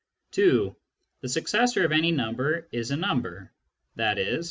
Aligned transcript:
(2)" 0.31 0.75
The 1.21 1.29
successor 1.29 1.85
of 1.85 1.91
any 1.91 2.09
number 2.11 2.67
is 2.71 2.89
a 2.89 2.97
number," 2.97 3.51
i.e. 3.99 4.39